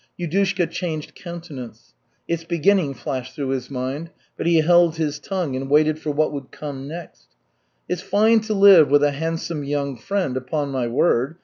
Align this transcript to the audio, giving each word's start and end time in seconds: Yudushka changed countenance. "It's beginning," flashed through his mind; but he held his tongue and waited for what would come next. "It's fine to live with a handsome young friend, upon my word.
Yudushka 0.19 0.67
changed 0.67 1.13
countenance. 1.13 1.93
"It's 2.27 2.43
beginning," 2.43 2.95
flashed 2.95 3.35
through 3.35 3.49
his 3.49 3.69
mind; 3.69 4.09
but 4.35 4.47
he 4.47 4.61
held 4.61 4.95
his 4.95 5.19
tongue 5.19 5.55
and 5.55 5.69
waited 5.69 5.99
for 5.99 6.09
what 6.09 6.33
would 6.33 6.49
come 6.51 6.87
next. 6.87 7.27
"It's 7.87 8.01
fine 8.01 8.39
to 8.39 8.55
live 8.55 8.89
with 8.89 9.03
a 9.03 9.11
handsome 9.11 9.63
young 9.63 9.95
friend, 9.95 10.35
upon 10.35 10.69
my 10.69 10.87
word. 10.87 11.35